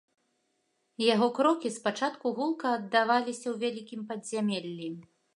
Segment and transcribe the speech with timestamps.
[1.13, 4.89] Яго крокі спачатку гулка аддаваліся ў вялікім падзямеллі.